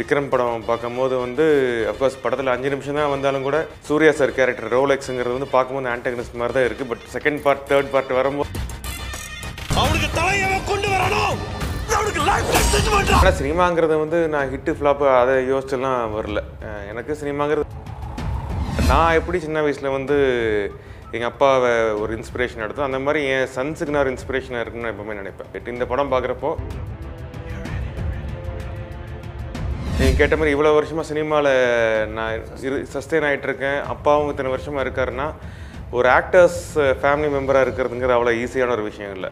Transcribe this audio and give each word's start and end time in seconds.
விக்ரம் 0.00 0.30
படம் 0.32 0.66
பார்க்கும்போது 0.68 1.14
வந்து 1.24 1.44
அஃப்கோர்ஸ் 1.92 2.20
படத்தில் 2.24 2.52
அஞ்சு 2.54 2.68
நிமிஷம் 2.74 2.98
தான் 3.00 3.12
வந்தாலும் 3.14 3.46
கூட 3.48 3.58
சூர்யா 3.88 4.12
சார் 4.20 4.36
கேரக்டர் 4.38 4.72
ரோலெக்ஸுங்கிறது 4.76 5.36
வந்து 5.38 5.54
பார்க்கும்போது 5.56 5.92
ஆன்டகனிஸ்ட் 5.94 6.38
மாதிரி 6.40 6.56
தான் 6.56 6.66
இருக்குது 6.68 6.90
but 6.92 7.06
second 7.14 7.40
part 7.46 7.64
third 7.70 7.90
part 7.94 8.12
வரும்போது 8.18 8.50
அவனுக்கு 9.80 10.08
தலையவ 10.18 10.54
கொண்டு 10.70 10.88
வரணும்! 10.94 11.38
ஆனால் 13.18 13.36
சினிமாங்கிறது 13.40 13.94
வந்து 14.02 14.18
நான் 14.34 14.50
ஹிட்டு 14.52 14.72
ஃப்ளாப்பு 14.78 15.06
அதை 15.20 15.34
யோசிச்செல்லாம் 15.52 16.14
வரல. 16.16 16.40
எனக்கு 16.90 17.12
சினிமாங்கிறது 17.22 17.66
நான் 18.90 19.16
எப்படி 19.18 19.38
சின்ன 19.46 19.58
வயசில் 19.64 19.94
வந்து 19.96 20.16
எங்கள் 21.14 21.30
அப்பாவை 21.30 21.72
ஒரு 22.02 22.12
இன்ஸ்பிரேஷன் 22.18 22.64
எடுத்தோம் 22.64 22.88
அந்த 22.88 23.00
மாதிரி 23.06 23.20
என் 23.34 23.50
சன்ஸுக்கு 23.56 23.94
நான் 23.94 24.04
ஒரு 24.04 24.12
இன்ஸ்பிரேஷனாக 24.14 24.62
இருக்குன்னு 24.64 24.92
எப்பவுமே 24.92 25.16
நினைப்பேன். 25.20 25.50
இந்த 25.76 25.86
படம் 25.92 26.12
பார்க்குறப்போ 26.14 26.50
நீங்கள் 30.00 30.18
கேட்ட 30.20 30.34
மாதிரி 30.40 30.54
இவ்வளோ 30.56 30.72
வருஷமாக 30.78 31.06
சினிமாவில் 31.10 31.52
நான் 32.16 32.34
இரு 32.66 32.76
சஸ்டெயின் 32.94 33.26
ஆகிட்டு 33.28 33.48
இருக்கேன் 33.48 33.78
அப்பாவும் 33.94 34.30
இத்தனை 34.32 34.50
வருஷமாக 34.54 34.84
இருக்காருன்னா 34.86 35.26
ஒரு 35.98 36.08
ஆக்டர்ஸ் 36.18 36.60
ஃபேமிலி 37.02 37.30
மெம்பராக 37.36 37.66
இருக்கிறதுங்கிறது 37.66 38.16
அவ்வளோ 38.16 38.34
ஈஸியான 38.42 38.74
ஒரு 38.76 38.84
விஷயம் 38.90 39.14
இல்லை. 39.16 39.30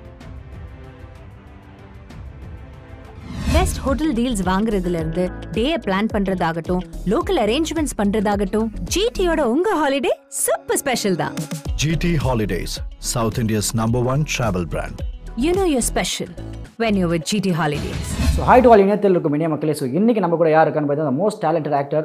பெஸ்ட் 3.54 3.78
ஹோட்டல் 3.84 4.12
டீல்ஸ் 4.18 4.42
வாங்குறதுல 4.50 4.98
இருந்து 5.02 5.24
டேய 5.56 5.74
பிளான் 5.84 6.10
பண்றதாகட்டும் 6.14 6.82
லோக்கல் 7.12 7.40
அரேஞ்ச்மெண்ட்ஸ் 7.44 7.96
பண்றதாகட்டும் 8.00 8.68
ஜிடியோட 8.94 9.40
உங்க 9.54 9.70
ஹாலிடே 9.82 10.12
சூப்பர் 10.44 10.80
ஸ்பெஷல் 10.82 11.18
தான். 11.22 11.36
GT 11.82 12.06
Holidays, 12.26 12.72
South 13.14 13.36
India's 13.42 13.68
number 13.80 14.02
one 14.12 14.22
travel 14.36 14.66
brand. 14.74 14.98
You 15.44 15.50
know 15.60 15.66
your 15.74 15.86
special 15.92 16.32
when 16.82 16.98
you 17.00 17.06
with 17.12 17.24
GT 17.28 17.52
holidays 17.58 18.10
so 18.34 18.40
hi 18.48 18.60
to 18.64 18.68
all 18.72 18.82
இணையத்தில் 18.82 19.14
இருக்கும் 19.14 19.34
இணைய 19.36 19.48
மக்களே. 19.52 19.74
ஸோ 19.78 19.86
இன்றைக்கி 19.98 20.20
நம்ம 20.24 20.34
கூட 20.40 20.50
யார் 20.52 20.66
இருக்கான்னு 20.66 20.88
பார்த்தீங்கன்னா 20.90 21.18
most 21.20 21.40
talented 21.44 21.74
actor 21.78 22.04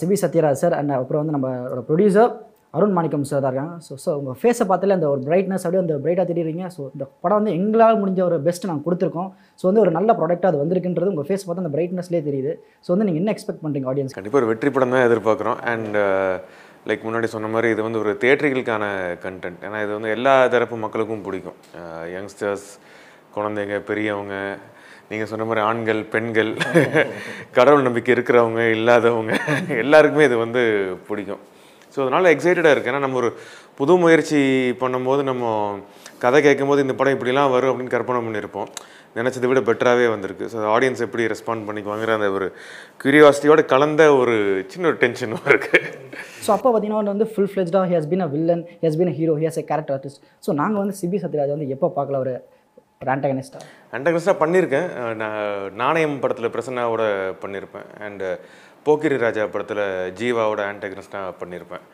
Sibi 0.00 0.16
Sathyaraj 0.22 0.58
sir 0.62 0.74
and 0.78 0.92
அப்புறம் 0.96 1.20
வந்து 1.22 1.34
நம்மளோட 1.36 1.82
ப்ரொடியூசர் 1.90 2.32
அருண் 2.78 2.92
மாணிக்கம் 2.96 3.24
சார் 3.30 3.42
தான் 3.44 3.50
இருக்காங்க. 3.52 3.74
ஸோ 3.86 3.96
ஸோ 4.02 4.10
உங்கள் 4.18 4.36
ஃபேஸை 4.40 4.66
பார்த்தாலே 4.72 4.96
அந்த 4.98 5.08
ஒரு 5.12 5.22
பிரைட்னஸ் 5.28 5.64
அப்படியே 5.64 5.82
அந்த 5.84 5.96
பிரைட்டாக 6.04 6.26
தெரியுறீங்க. 6.32 6.66
ஸோ 6.74 6.82
இந்த 6.94 7.06
படம் 7.22 7.38
வந்து 7.40 7.54
எங்களால் 7.60 7.98
முடிஞ்ச 8.02 8.22
ஒரு 8.28 8.38
பெஸ்ட் 8.48 8.68
நாங்கள் 8.70 8.86
கொடுத்துருக்கோம். 8.88 9.30
ஸோ 9.62 9.66
வந்து 9.70 9.82
ஒரு 9.84 9.92
நல்ல 9.98 10.16
ப்ராடக்ட்டாக 10.20 10.52
அது 10.52 10.62
வந்திருக்குன்றது 10.64 11.12
உங்கள் 11.14 11.28
ஃபேஸ் 11.30 11.46
பார்த்தா 11.46 11.64
அந்த 11.64 11.74
பிரைட்னஸ்லேயே 11.76 12.22
தெரியுது. 12.28 12.54
ஸோ 12.84 12.90
வந்து 12.94 13.08
நீங்கள் 13.08 13.22
என்ன 13.24 13.34
எக்ஸ்பெக்ட் 13.36 13.64
பண்ணுறீங்க 13.64 13.90
ஆடியன்ஸ் 13.92 14.18
கண்டிப்பாக 14.18 14.42
ஒரு 14.42 14.50
வெற்றி 14.52 14.72
படம் 14.76 14.94
தான் 14.96 15.06
எதிர்பார்க்குறோம் 15.08 15.58
அண்ட் 15.74 15.98
லைக் 16.90 17.06
முன்னாடி 17.08 17.28
சொன்ன 17.36 17.54
மாதிரி 17.56 17.70
இது 17.76 17.82
வந்து 17.88 18.02
ஒரு 18.04 18.12
தேட்டரிகளுக்கான 18.24 18.84
கண்டென்ட் 19.26 19.62
ஏன்னா 19.68 19.80
இது 19.86 19.92
வந்து 19.98 20.12
எல்லா 20.18 20.36
தரப்பு 20.56 20.78
மக்களுக்கும் 20.86 21.26
பிடிக்கும். 21.28 21.58
யங்ஸ்டர்ஸ் 22.16 22.70
குழந்தைங்க 23.36 23.78
பெரியவங்க 23.90 24.36
நீங்கள் 25.10 25.30
சொன்ன 25.30 25.46
மாதிரி 25.48 25.62
ஆண்கள் 25.68 26.02
பெண்கள் 26.12 26.50
கடவுள் 27.56 27.86
நம்பிக்கை 27.86 28.12
இருக்கிறவங்க 28.16 28.62
இல்லாதவங்க 28.76 29.32
எல்லாருக்குமே 29.82 30.28
இது 30.28 30.36
வந்து 30.44 30.62
பிடிக்கும். 31.08 31.42
ஸோ 31.94 31.98
அதனால் 32.04 32.32
எக்ஸைட்டடாக 32.34 32.72
இருக்குது 32.74 32.92
ஏன்னா 32.92 33.04
நம்ம 33.04 33.18
ஒரு 33.22 33.30
புது 33.78 33.94
முயற்சி 34.02 34.40
பண்ணும்போது 34.82 35.22
நம்ம 35.30 35.50
கதை 36.22 36.38
கேட்கும்போது 36.46 36.84
இந்த 36.84 36.94
படம் 36.98 37.14
இப்படிலாம் 37.16 37.52
வரும் 37.54 37.70
அப்படின்னு 37.72 37.94
கற்பனை 37.94 38.20
பண்ணியிருப்போம். 38.26 38.68
நினச்சதை 39.18 39.46
விட 39.48 39.60
பெட்டராகவே 39.66 40.06
வந்திருக்கு. 40.12 40.44
ஸோ 40.52 40.58
ஆடியன்ஸ் 40.74 41.02
எப்படி 41.06 41.24
ரெஸ்பாண்ட் 41.32 41.66
பண்ணிக்குவாங்கிற 41.68 42.12
அந்த 42.18 42.28
ஒரு 42.36 42.46
க்யூரியாசிட்டியோட 43.02 43.62
கலந்த 43.72 44.02
ஒரு 44.20 44.36
சின்ன 44.72 44.88
ஒரு 44.90 44.98
டென்ஷனும் 45.02 45.44
இருக்குது 45.50 45.90
ஸோ 46.46 46.50
அப்போ 46.56 46.68
பார்த்தீங்கன்னா 46.70 47.12
வந்து 47.14 47.28
full 47.32 47.50
ஃப்ளெஜ்டாக 47.52 47.84
he 47.90 47.96
has 47.98 48.10
been 48.12 48.24
a 48.28 48.30
villain 48.36 48.64
he 48.80 48.86
has 48.88 48.98
been 49.02 49.14
hero 49.18 49.34
he 49.42 49.46
has 49.50 49.60
a 49.62 49.66
character 49.72 49.96
artist 49.98 50.22
so 50.46 50.52
நாங்கள் 50.62 50.82
வந்து 50.84 50.96
சிபி 51.02 51.20
சத்யராஜ் 51.24 51.54
வந்து 51.56 51.68
எப்போ 51.76 51.90
பார்க்கல 51.98 52.18
ஒரு 52.24 52.34
ஆண்டகனிஸ்டாக 53.14 53.64
அண்டகனிஸ்டாக 53.96 54.42
பண்ணியிருக்கேன். 54.42 54.88
நான் 55.22 55.40
நாணயம் 55.82 56.20
படத்தில் 56.22 56.54
பிரசன்னாவோட 56.54 57.04
பண்ணியிருப்பேன். 57.42 57.88
அண்டு 58.06 58.28
போக்கிரி 58.86 59.16
ராஜா 59.24 59.42
படத்தில் 59.54 59.84
ஜீவாவோட 60.20 60.60
ஆண்டகனிஸ்டாக 60.70 61.34
பண்ணியிருப்பேன். 61.42 61.84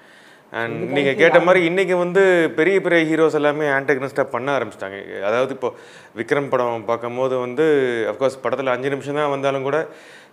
அண்ட் 0.58 0.78
நீங்கள் 0.96 1.16
கேட்ட 1.20 1.38
மாதிரி 1.46 1.60
இன்றைக்கி 1.70 1.94
வந்து 2.02 2.22
பெரிய 2.58 2.76
பெரிய 2.84 3.00
ஹீரோஸ் 3.08 3.36
எல்லாமே 3.40 3.66
ஆண்டகனிஸ்டாக 3.78 4.32
பண்ண 4.34 4.48
ஆரம்பிச்சிட்டாங்க. 4.58 4.98
அதாவது 5.28 5.52
இப்போ 5.56 5.70
விக்ரம் 6.18 6.48
படம் 6.52 6.86
பார்க்கும்போது 6.90 7.34
வந்து 7.46 7.64
அஃப்கோர்ஸ் 8.12 8.38
படத்தில் 8.44 8.72
அஞ்சு 8.74 8.92
நிமிஷம் 8.94 9.18
தான் 9.20 9.34
வந்தாலும் 9.34 9.66
கூட 9.68 9.80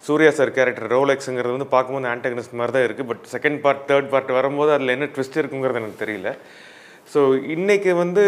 சூர்யா 0.05 0.31
சார் 0.37 0.55
கேரக்டர் 0.57 0.93
ரோலெக்ஸுங்கிறது 0.95 1.55
வந்து 1.57 1.73
பார்க்கும்போது 1.73 2.09
ஆண்டகனிஸ்ட் 2.13 2.57
மாதிரி 2.59 2.75
தான் 2.75 2.85
இருக்குது 2.87 3.09
but 3.11 3.25
second 3.33 3.59
part 3.65 3.83
third 3.89 4.09
part 4.13 4.31
வரும்போது 4.39 4.71
அதில் 4.75 4.95
என்ன 4.95 5.09
ட்விஸ்ட் 5.15 5.39
இருக்குங்கிறது 5.41 5.81
எனக்கு 5.81 6.01
தெரியல. 6.03 6.31
ஸோ 7.13 7.21
இன்றைக்கி 7.53 7.91
வந்து 8.01 8.23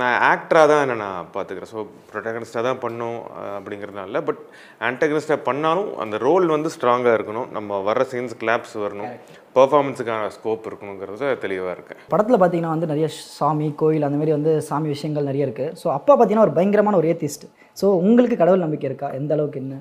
நான் 0.00 0.16
ஆக்டராக 0.30 0.66
தான் 0.70 0.82
என்ன 0.84 0.96
நான் 1.02 1.28
பார்த்துக்கிறேன். 1.34 1.70
ஸோ 1.74 1.78
ப்ரொட்டகனிஸ்டாக 2.10 2.62
தான் 2.66 2.80
பண்ணும் 2.82 3.16
அப்படிங்கிறதுனால 3.56 4.20
பட் 4.26 4.40
ஆன்டகனிஸ்டாக 4.88 5.38
பண்ணாலும் 5.46 5.88
அந்த 6.04 6.16
ரோல் 6.26 6.46
வந்து 6.54 6.72
ஸ்ட்ராங்காக 6.74 7.14
இருக்கணும். 7.18 7.48
நம்ம 7.56 7.78
வர்ற 7.86 8.04
சீன்ஸ் 8.10 8.34
கிளாப்ஸ் 8.42 8.74
வரணும். 8.84 9.14
பர்ஃபார்மன்ஸுக்கான 9.56 10.28
ஸ்கோப் 10.36 10.68
இருக்கணுங்கிறது 10.70 11.26
தெளிவாக 11.44 11.74
இருக்கேன் 11.76 12.00
படத்தில் 12.14 12.38
பார்த்தீங்கன்னா 12.42 12.74
வந்து 12.74 12.90
நிறைய 12.92 13.08
சாமி 13.38 13.68
கோயில் 13.82 14.06
அந்த 14.08 14.18
மாதிரி 14.20 14.34
வந்து 14.36 14.52
சாமி 14.68 14.88
விஷயங்கள் 14.94 15.28
நிறைய 15.30 15.46
இருக்குது 15.48 15.74
ஸோ 15.82 15.86
அப்பா 15.98 16.12
பார்த்தீங்கன்னா 16.12 16.46
ஒரு 16.48 16.56
பயங்கரமான 16.58 16.98
ஒரு 17.00 17.10
ஏத்திஸ்ட் 17.12 17.46
ஸோ 17.80 17.88
உங்களுக்கு 18.08 18.38
கடவுள் 18.42 18.64
நம்பிக்கை 18.66 18.88
இருக்கா? 18.90 19.10
எந்த 19.20 19.32
அளவுக்கு 19.36 19.62
என்ன? 19.64 19.76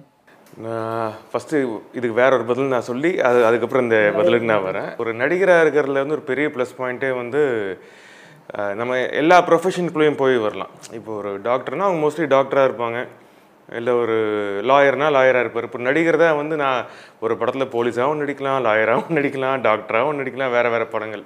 ஃபஸ்ட்டு 1.31 1.59
இதுக்கு 1.97 2.16
வேற 2.22 2.31
ஒரு 2.38 2.45
பதில் 2.50 2.73
நான் 2.75 2.89
சொல்லி 2.91 3.12
அது 3.28 3.39
அதுக்கப்புறம் 3.50 3.85
இந்த 3.88 4.00
பதிலுக்கு 4.17 4.51
நான் 4.53 4.67
வரேன். 4.69 4.89
ஒரு 5.03 5.12
நடிகராக 5.22 5.63
இருக்கிறதுல 5.66 6.03
வந்து 6.03 6.17
ஒரு 6.17 6.25
பெரிய 6.31 6.47
ப்ளஸ் 6.56 6.73
பாயிண்ட்டே 6.79 7.12
வந்து 7.22 7.41
நம்ம 8.79 8.93
எல்லா 9.21 9.37
ப்ரொஃபஷனுக்குள்ளேயும் 9.47 10.21
போய் 10.21 10.35
வரலாம். 10.45 10.71
இப்போ 10.97 11.11
ஒரு 11.19 11.29
டாக்டர்னால் 11.47 11.87
அவங்க 11.87 12.01
மோஸ்ட்லி 12.03 12.25
டாக்டராக 12.33 12.67
இருப்பாங்க. 12.69 12.99
இல்லை 13.79 13.91
ஒரு 14.01 14.15
லாயர்னா 14.69 15.07
லாயராக 15.15 15.43
இருப்பார். 15.43 15.67
இப்போ 15.69 15.79
நடிகர் 15.87 16.17
தான் 16.23 16.37
வந்து 16.41 16.55
நான் 16.63 16.79
ஒரு 17.25 17.33
படத்தில் 17.39 17.73
போலீஸாகவும் 17.75 18.21
நடிக்கலாம் 18.23 18.59
லாயராகவும் 18.67 19.15
நடிக்கலாம் 19.17 19.63
டாக்டராகவும் 19.67 20.19
நடிக்கலாம் 20.21 20.53
வேறு 20.55 20.71
வேறு 20.73 20.87
படங்கள். 20.95 21.23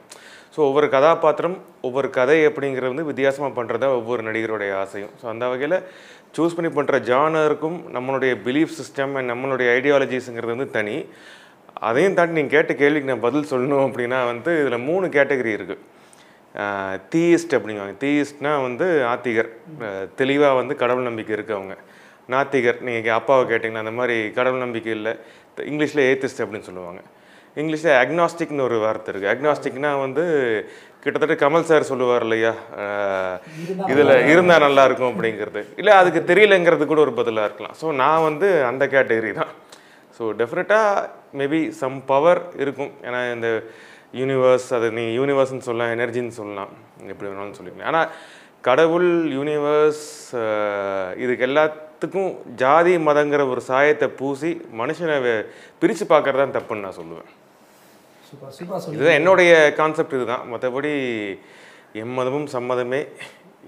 ஸோ 0.54 0.60
ஒவ்வொரு 0.68 0.88
கதாபாத்திரம் 0.96 1.58
ஒவ்வொரு 1.88 2.10
கதை 2.20 2.38
அப்படிங்கிறது 2.50 2.94
வந்து 2.94 3.10
வித்தியாசமாக 3.10 3.54
பண்ணுறதா 3.60 3.90
ஒவ்வொரு 4.00 4.22
நடிகருடைய 4.28 4.72
ஆசையும். 4.84 5.12
ஸோ 5.22 5.26
அந்த 5.34 5.46
வகையில் 5.54 5.78
சூஸ் 6.38 6.56
பண்ணி 6.58 6.72
பண்ணுற 6.78 6.98
ஜானருக்கும் 7.10 7.78
நம்மளுடைய 7.98 8.34
பிலீஃப் 8.48 8.74
சிஸ்டம் 8.80 9.14
அண்ட் 9.20 9.32
நம்மளுடைய 9.34 9.68
ஐடியாலஜிஸுங்கிறது 9.78 10.56
வந்து 10.56 10.70
தனி. 10.78 10.96
அதையும் 11.90 12.18
தாண்டி 12.18 12.38
நீங்கள் 12.40 12.56
கேட்ட 12.56 12.74
கேள்விக்கு 12.82 13.12
நான் 13.12 13.28
பதில் 13.28 13.50
சொல்லணும் 13.52 13.86
அப்படின்னா 13.88 14.20
வந்து 14.32 14.52
இதில் 14.62 14.86
மூணு 14.90 15.06
கேட்டகரி 15.18 15.52
இருக்குது 15.58 15.84
தீயிஸ்ட் 17.14 17.56
அப்படிங்குவாங்க. 17.58 17.96
தீயிஸ்ட்னா 18.04 18.54
வந்து 18.68 18.88
ஆத்திகர் 19.12 19.50
தெளிவாக 20.22 20.60
வந்து 20.62 20.74
கடவுள் 20.84 21.10
நம்பிக்கை 21.10 21.34
இருக்கவங்க. 21.38 21.76
நாத்திகர் 22.34 22.80
நீங்கள் 22.88 23.18
அப்பாவை 23.20 23.44
கேட்டிங்கன்னா 23.52 23.84
அந்த 23.86 23.96
மாதிரி 24.00 24.16
கடவுள் 24.38 24.66
நம்பிக்கை 24.66 24.92
இல்லை. 25.00 25.14
இங்கிலீஷில் 25.72 26.08
ஏத்திஸ்ட் 26.10 26.44
அப்படின்னு 26.44 26.70
சொல்லுவாங்க. 26.70 27.02
இங்கிலீஷில் 27.62 27.98
அக்னாஸ்டிக்னு 28.02 28.66
ஒரு 28.70 28.78
வார்த்தை 28.86 29.10
இருக்குது 29.12 29.32
அக்னாஸ்டிக்னா 29.34 29.92
வந்து 30.06 30.24
கிட்டத்தட்ட 31.04 31.36
கமல் 31.44 31.68
சார் 31.70 31.90
சொல்லுவார் 31.90 32.26
இல்லையா? 32.26 32.52
இதில் 33.92 34.14
இருந்தால் 34.32 34.66
நல்லா 34.66 34.84
இருக்கும் 34.88 35.12
அப்படிங்கிறது. 35.12 35.62
இல்லை 35.82 35.94
அதுக்கு 36.02 36.22
தெரியலங்கிறது 36.32 36.86
கூட 36.92 37.02
ஒரு 37.06 37.14
பதிலாக 37.20 37.48
இருக்கலாம். 37.50 37.76
ஸோ 37.82 37.94
நான் 38.02 38.26
வந்து 38.30 38.48
அந்த 38.70 38.84
கேட்டகரி 38.96 39.32
தான். 39.42 39.52
ஸோ 40.18 40.24
டெஃபினட்டாக 40.42 41.08
மேபி 41.40 41.62
சம் 41.82 41.98
பவர் 42.12 42.42
இருக்கும். 42.64 42.92
ஏன்னா 43.08 43.22
இந்த 43.36 43.50
யூனிவர்ஸ் 44.20 44.68
அது 44.78 44.88
நீ 44.98 45.04
யூனிவர்ஸ்னு 45.20 45.66
சொல்லலாம் 45.68 45.94
எனர்ஜின்னு 45.96 46.38
சொல்லலாம். 46.40 46.72
எப்படி 47.12 47.28
வேணாலும் 47.30 47.58
சொல்லிக்கலாம். 47.58 47.90
ஆனால் 47.92 48.10
கடவுள் 48.68 49.10
யூனிவர்ஸ் 49.38 50.06
இதுக்கு 51.24 51.46
எல்லாத்துக்கும் 51.50 52.32
ஜாதி 52.62 52.94
மதங்கிற 53.08 53.42
ஒரு 53.54 53.62
சாயத்தை 53.70 54.08
பூசி 54.20 54.52
மனுஷனை 54.82 55.18
பிரித்து 55.82 56.06
பார்க்கறது 56.14 56.42
தான் 56.44 56.56
தப்புன்னு 56.58 56.86
நான் 56.86 57.00
சொல்லுவேன். 57.02 57.30
இதுதான் 58.96 59.18
என்னுடைய 59.20 59.52
கான்செப்ட் 59.82 60.18
இதுதான். 60.18 60.46
மற்றபடி 60.54 60.94
எம்மதமும் 62.06 62.48
சம்மதமே 62.56 63.02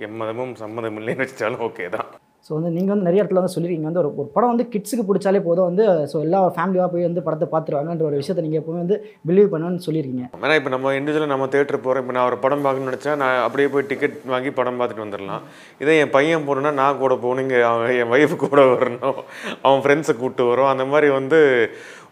எம்மதமும் 0.08 0.56
சம்மதம் 0.64 0.98
இல்லைன்னு 1.00 1.26
வச்சாலும் 1.26 1.64
ஓகே 1.68 1.86
தான். 1.98 2.10
ஸோ 2.46 2.52
வந்து 2.58 2.70
நீங்கள் 2.76 2.94
வந்து 2.94 3.08
நிறைய 3.08 3.22
இடத்துல 3.22 3.42
வந்து 3.42 3.56
சொல்லியிருக்கீங்க 3.56 3.90
வந்து 3.90 4.02
ஒரு 4.04 4.12
ஒரு 4.22 4.30
படம் 4.36 4.52
வந்து 4.52 4.66
கிட்ஸுக்கு 4.74 5.08
பிடிச்சாலே 5.10 5.42
போதும் 5.48 5.68
வந்து 5.70 5.86
ஸோ 6.12 6.18
எல்லா 6.28 6.40
ஃபேமிலியாக 6.56 6.90
போய் 6.94 7.08
வந்து 7.08 7.24
படத்தை 7.28 7.48
பார்த்துருவாங்கன்ற 7.54 8.06
ஒரு 8.10 8.20
விஷயத்தை 8.22 8.44
நீங்கள் 8.46 8.62
எப்பவுமே 8.62 8.82
வந்து 8.84 8.98
பிலீவ் 9.30 9.52
பண்ணுன்னு 9.54 9.86
சொல்லியிருக்கீங்க 9.88 10.26
ஏன்னா 10.44 10.58
இப்போ 10.60 10.72
நம்ம 10.76 10.94
இண்டிவிஜுவலாக 11.00 11.34
நம்ம 11.34 11.48
தேட்டர் 11.56 11.84
போகிறோம் 11.86 12.04
இப்போ 12.04 12.16
நான் 12.18 12.30
ஒரு 12.30 12.40
படம் 12.46 12.64
பார்க்கணும்னு 12.66 12.92
நினச்சா 12.92 13.14
நான் 13.24 13.44
அப்படியே 13.46 13.70
போய் 13.74 13.88
டிக்கெட் 13.92 14.18
வாங்கி 14.34 14.52
படம் 14.60 14.80
பார்த்துட்டு 14.80 15.06
வந்துடலாம். 15.06 15.44
இதே 15.84 15.96
என் 16.04 16.16
பையன் 16.18 16.48
போகணுன்னா 16.48 16.74
நான் 16.82 17.02
கூட 17.04 17.14
போகணும். 17.24 17.44
இங்கே 17.46 17.60
அவன் 17.72 17.96
என் 18.02 18.12
ஒய்ஃபு 18.16 18.36
கூட 18.46 18.62
வரணும். 18.74 19.20
அவன் 19.66 19.84
ஃப்ரெண்ட்ஸை 19.86 20.16
கூப்பிட்டு 20.16 20.46
வரும். 20.52 20.72
அந்த 20.74 20.86
மாதிரி 20.94 21.10
வந்து 21.20 21.40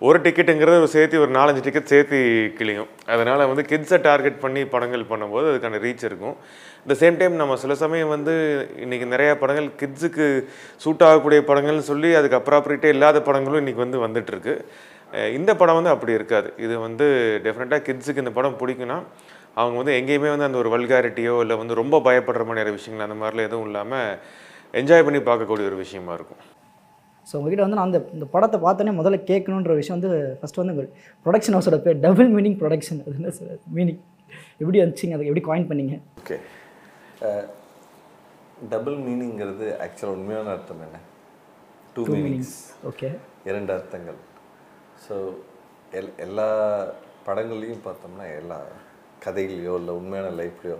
ஒரு 0.05 0.17
டிக்கெட்டுங்கிறது 0.25 0.79
ஒரு 0.81 0.89
சேர்த்து 0.95 1.21
ஒரு 1.21 1.31
நாலஞ்சு 1.37 1.61
டிக்கெட் 1.65 1.91
சேர்த்து 1.91 2.17
கிளியும் 2.57 2.89
அதனால் 3.13 3.41
வந்து 3.51 3.63
கிட்ஸை 3.69 3.97
டார்கெட் 4.07 4.41
பண்ணி 4.43 4.61
படங்கள் 4.73 5.03
பண்ணும்போது 5.11 5.45
அதுக்கான 5.51 5.79
ரீச் 5.85 6.03
இருக்கும். 6.09 6.35
இந்த 6.83 6.95
சேம் 6.99 7.17
டைம் 7.21 7.39
நம்ம 7.41 7.55
சில 7.63 7.75
சமயம் 7.81 8.11
வந்து 8.15 8.33
இன்றைக்கி 8.83 9.05
நிறையா 9.13 9.33
படங்கள் 9.43 9.69
கிட்ஸுக்கு 9.79 10.25
சூட் 10.83 11.05
ஆகக்கூடிய 11.07 11.39
படங்கள்னு 11.47 11.85
சொல்லி 11.91 12.09
அதுக்கு 12.19 12.39
அப்ராப்ரியேட்டே 12.39 12.91
இல்லாத 12.95 13.21
படங்களும் 13.29 13.61
இன்றைக்கி 13.63 13.81
வந்து 13.85 14.03
வந்துட்டுருக்கு. 14.05 14.53
இந்த 15.37 15.51
படம் 15.61 15.79
வந்து 15.79 15.93
அப்படி 15.95 16.13
இருக்காது. 16.19 16.51
இது 16.65 16.77
வந்து 16.87 17.07
டெஃபினட்டாக 17.47 17.81
கிட்ஸுக்கு 17.87 18.23
இந்த 18.25 18.33
படம் 18.37 18.59
பிடிக்குன்னா 18.61 18.97
அவங்க 19.59 19.77
வந்து 19.81 19.95
எங்கேயுமே 20.01 20.31
வந்து 20.33 20.47
அந்த 20.49 20.59
ஒரு 20.63 20.71
வல்காரிட்டியோ 20.75 21.35
இல்லை 21.45 21.57
வந்து 21.63 21.79
ரொம்ப 21.81 22.01
பயப்படுற 22.09 22.45
மாதிரியான 22.49 22.75
விஷயங்கள் 22.77 23.07
அந்த 23.07 23.17
மாதிரிலாம் 23.23 23.49
எதுவும் 23.49 23.67
இல்லாமல் 23.71 24.13
என்ஜாய் 24.81 25.05
பண்ணி 25.07 25.21
பார்க்கக்கூடிய 25.31 25.71
ஒரு 25.71 25.79
விஷயமா 25.85 26.13
இருக்கும். 26.19 26.43
ஸோ 27.29 27.33
உங்ககிட்ட 27.39 27.63
வந்து 27.65 27.77
நான் 27.79 27.89
அந்த 27.89 27.99
இந்த 28.15 28.25
படத்தை 28.33 28.57
பார்த்தோன்னே 28.65 28.93
முதல்ல 28.99 29.17
கேட்கணுன்ற 29.29 29.73
விஷயம் 29.79 29.97
வந்து 29.97 30.11
ஃபஸ்ட்டு 30.39 30.61
வந்து 30.61 30.85
ப்ரொடக்ஷன் 31.25 31.55
ஹவுஸோட 31.57 31.79
பேர் 31.85 31.97
டபுள் 32.05 32.29
மீனிங் 32.35 32.57
ப்ரொடக்ஷன் 32.61 33.01
அது 33.05 33.15
என்ன 33.19 33.33
சார் 33.39 33.51
மீனிங் 33.77 34.01
எப்படி 34.61 34.77
வந்துச்சிங்க? 34.83 35.15
அதை 35.17 35.25
எப்படி 35.29 35.43
காயின் 35.49 35.67
பண்ணீங்க? 35.71 35.95
ஓகே 36.21 36.37
டபுள் 38.73 38.97
மீனிங்கிறது 39.07 39.65
ஆக்சுவலாக 39.85 40.15
உண்மையான 40.17 40.47
அர்த்தம் 40.55 40.81
என்ன? 40.87 40.99
டூ 41.95 42.03
மீனிங்ஸ் 42.13 42.55
ஓகே 42.91 43.09
இரண்டு 43.49 43.71
அர்த்தங்கள். 43.77 44.19
ஸோ 45.05 45.15
எல் 45.99 46.11
எல்லா 46.25 46.47
படங்கள்லையும் 47.27 47.85
பார்த்தோம்னா 47.87 48.25
எல்லா 48.41 48.57
கதைகளையோ 49.25 49.73
இல்லை 49.81 49.93
உண்மையான 49.99 50.27
லைஃப்லையோ 50.41 50.77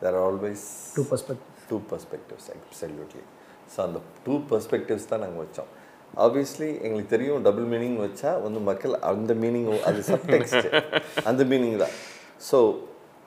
there 0.00 0.18
always 0.26 0.64
two 0.96 1.04
perspect 1.10 1.46
two 1.70 1.76
perspectives 1.90 2.48
absolutely 2.56 3.24
so 3.72 3.78
அந்த 3.86 3.98
டூ 4.26 4.36
பர்ஸ்பெக்டிவ்ஸ் 4.52 5.10
தான் 5.12 5.22
நாங்கள் 5.24 5.42
வச்சோம். 5.44 5.70
ஆப்வியஸ்லி 6.24 6.70
எங்களுக்கு 6.86 7.10
தெரியும் 7.16 7.42
டபுள் 7.48 7.68
மீனிங் 7.74 7.98
வச்சா 8.06 8.30
வந்து 8.46 8.62
மக்கள் 8.70 8.94
அந்த 9.10 9.34
மீனிங் 9.42 9.68
அது 9.90 10.00
சப்டெக்ஸ்ட் 10.12 10.66
அந்த 11.30 11.42
மீனிங் 11.52 11.76
தான். 11.84 11.94
ஸோ 12.48 12.58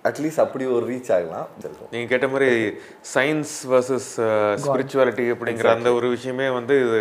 அட்லீஸ்ட் 0.09 0.41
அப்படி 0.43 0.65
ஒரு 0.77 0.85
ரீச் 0.91 1.13
ஆகலாம். 1.15 1.47
நீங்கள் 1.93 2.09
கேட்ட 2.11 2.27
மாதிரி 2.33 2.49
சயின்ஸ் 3.13 3.55
வர்சஸ் 3.71 4.11
ஸ்பிரிச்சுவாலிட்டி 4.65 5.25
அப்படிங்கிற 5.35 5.69
அந்த 5.77 5.91
ஒரு 5.99 6.09
விஷயமே 6.15 6.49
வந்து 6.57 6.75
இது 6.85 6.99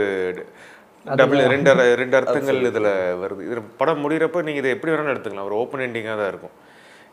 டபுள் 1.20 1.40
ரெண்டு 1.52 1.70
ரெண்டு 2.02 2.16
அர்த்தங்கள் 2.18 2.60
இதில் 2.70 2.92
வருது. 3.22 3.42
இது 3.48 3.62
படம் 3.80 4.02
முடிகிறப்ப 4.04 4.42
நீங்கள் 4.46 4.62
இதை 4.62 4.70
எப்படி 4.76 4.92
வேணாலும் 4.92 5.14
எடுத்துக்கலாம். 5.14 5.48
ஒரு 5.50 5.58
ஓப்பன் 5.62 5.84
எண்டிங்காக 5.86 6.16
தான் 6.20 6.30
இருக்கும். 6.32 6.54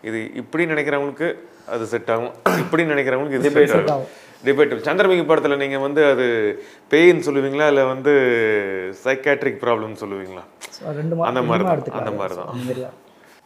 இது 0.09 0.19
இப்படி 0.41 0.63
நினைக்கிறவங்களுக்கு 0.73 1.29
அது 1.73 1.85
செட் 1.93 2.11
ஆகும். 2.13 2.33
இப்படி 2.63 2.83
நினைக்கிறவங்களுக்கு 2.93 3.39
இது 3.41 3.51
செட் 3.75 3.91
ஆகும். 3.95 4.07
டிபேட் 4.47 4.73
சந்திரமுகி 4.87 5.23
படத்தில் 5.29 5.61
நீங்கள் 5.63 5.83
வந்து 5.85 6.01
அது 6.11 6.25
பேயின்னு 6.91 7.25
சொல்லுவீங்களா? 7.27 7.67
இல்லை 7.71 7.83
வந்து 7.93 8.13
சைக்காட்ரிக் 9.03 9.61
ப்ராப்ளம் 9.63 9.93
சொல்லுவீங்களா? 10.03 10.43
ரெண்டு 10.99 11.21
அந்த 11.29 11.43
மாதிரி 11.49 11.65
அந்த 12.01 12.13
மாதிரி 12.19 12.35
தான். 12.41 12.97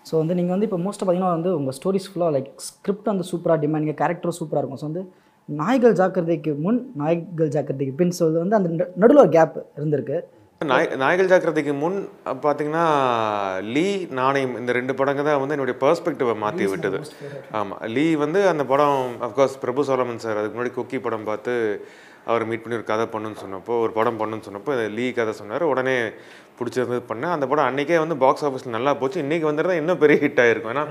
ஸோ 0.09 0.13
வந்து 0.21 0.36
நீங்கள் 0.39 0.56
வந்து 0.56 0.68
இப்போ 0.69 0.80
மோஸ்ட்டாக 0.86 1.06
பார்த்தீங்கன்னா 1.06 1.36
வந்து 1.38 1.51
உங்கள் 1.59 1.75
ஸ்டோரிஸ் 1.77 2.09
ஃபுல்லாக 2.12 2.33
லைக் 2.36 2.50
ஸ்கிரிப்ட் 2.68 3.12
வந்து 3.12 3.27
சூப்பராக 3.31 3.59
டிமாண்ட் 3.63 4.00
கேரக்டரும் 4.01 4.38
சூப்பராக 4.39 4.62
இருக்கும். 4.63 4.81
ஸோ 4.81 4.88
வந்து 4.89 5.03
நாய்கள் 5.50 5.95
ஜாக்கிரதைக்கு 6.00 6.51
முன் 6.65 6.80
நாய்கள் 7.01 7.51
ஜாக்கிரதைக்கு 7.56 7.95
பின் 8.01 8.13
இது 8.18 8.39
வந்து 8.44 8.57
அந்த 8.59 8.69
நடுவில் 9.01 9.24
ஒரு 9.24 9.31
கேப் 9.38 9.57
இருந்திருக்கு. 9.77 10.18
நாய் 10.71 10.88
நாய்கள் 11.01 11.29
ஜாக்கிரதைக்கு 11.31 11.73
முன் 11.81 11.97
பார்த்தீங்கன்னா 12.45 12.85
லீ 13.75 13.88
நாணயம் 14.19 14.56
இந்த 14.62 14.71
ரெண்டு 14.79 14.95
படங்க 15.00 15.23
தான் 15.27 15.41
வந்து 15.44 15.56
என்னுடைய 15.57 15.77
பெர்ஸ்பெக்டிவை 15.83 16.35
மாற்றி 16.45 16.67
விட்டது. 16.71 17.01
ஆமாம் 17.59 17.83
லீ 17.95 18.07
வந்து 18.25 18.41
அந்த 18.53 18.65
படம் 18.73 19.00
அஃப்கோர்ஸ் 19.27 19.62
பிரபு 19.65 19.88
சோலமன் 19.89 20.23
சார் 20.25 20.39
அதுக்கு 20.41 20.57
முன்னாடி 20.57 20.75
குக்கி 20.79 21.00
படம் 21.07 21.29
பார்த்து 21.29 21.53
அவர் 22.31 22.44
மீட் 22.50 22.62
பண்ணி 22.63 22.77
ஒரு 22.79 22.88
கதை 22.89 23.06
பண்ணுன்னு 23.13 23.41
சொன்னப்போ 23.41 23.73
ஒரு 23.85 23.91
படம் 23.97 24.19
பண்ணுன்னு 24.19 24.45
சொன்னப்போ 24.45 24.73
லீ 24.97 25.06
கதை 25.17 25.33
சொன்னார். 25.39 25.63
உடனே 25.71 25.97
பிடிச்சிருந்தது 26.59 27.01
பண்ணேன். 27.09 27.33
அந்த 27.35 27.45
படம் 27.51 27.68
அன்றைக்கே 27.69 27.97
வந்து 28.03 28.15
பாக்ஸ் 28.23 28.45
ஆஃபீஸில் 28.47 28.75
நல்லா 28.75 28.91
போச்சு. 29.01 29.18
இன்றைக்கி 29.23 29.45
வந்துருந்தா 29.50 29.75
இன்னும் 29.81 30.01
பெரிய 30.03 30.18
ஹிட் 30.23 30.41
ஆயிருக்கும் 30.44 30.73
ஏன்னா 30.73 30.85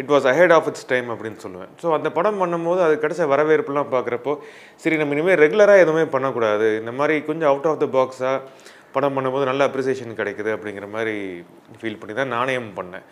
it 0.00 0.12
was 0.14 0.28
ahead 0.32 0.54
of 0.56 0.68
its 0.70 0.88
time 0.92 1.08
அப்படின்னு 1.14 1.38
சொல்லுவேன். 1.44 1.72
ஸோ 1.82 1.86
அந்த 1.96 2.08
படம் 2.18 2.40
பண்ணும்போது 2.42 2.80
அது 2.86 2.94
கிடைச்ச 3.04 3.26
வரவேற்புலாம் 3.34 3.92
பார்க்குறப்போ 3.94 4.34
சரி 4.84 4.98
நம்ம 5.02 5.16
இனிமேல் 5.16 5.40
ரெகுலராக 5.44 5.84
எதுவுமே 5.84 6.06
பண்ணக்கூடாது. 6.14 6.68
இந்த 6.82 6.94
மாதிரி 7.00 7.16
கொஞ்சம் 7.30 7.50
அவுட் 7.52 7.68
ஆஃப் 7.72 7.82
த 7.84 7.88
பாக்ஸாக 7.98 8.38
படம் 8.98 9.16
பண்ணும்போது 9.18 9.50
நல்ல 9.50 9.68
அப்ரிசியேஷன் 9.70 10.18
கிடைக்குது 10.22 10.52
அப்படிங்கிற 10.56 10.88
மாதிரி 10.96 11.16
ஃபீல் 11.80 12.00
பண்ணி 12.00 12.16
தான் 12.20 12.34
நாணயம் 12.36 12.72
பண்ணேன். 12.80 13.06